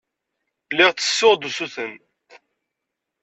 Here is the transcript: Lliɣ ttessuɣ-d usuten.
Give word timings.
Lliɣ 0.71 0.91
ttessuɣ-d 0.91 1.41
usuten. 1.49 1.93